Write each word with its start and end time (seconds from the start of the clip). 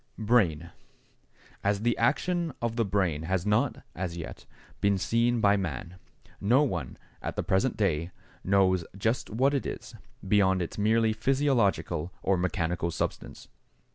=Brain.= 0.17 0.71
As 1.63 1.81
the 1.81 1.95
action 1.99 2.55
of 2.59 2.75
the 2.75 2.83
brain 2.83 3.21
has 3.21 3.45
not, 3.45 3.83
as 3.93 4.17
yet, 4.17 4.47
been 4.79 4.97
seen 4.97 5.39
by 5.41 5.57
man, 5.57 5.97
no 6.41 6.63
one, 6.63 6.97
at 7.21 7.35
the 7.35 7.43
present 7.43 7.77
day, 7.77 8.09
knows 8.43 8.83
just 8.97 9.29
what 9.29 9.53
it 9.53 9.67
is, 9.67 9.93
beyond 10.27 10.59
its 10.59 10.79
merely 10.79 11.13
physiological 11.13 12.11
or 12.23 12.35
mechanical 12.35 12.89
substance. 12.89 13.47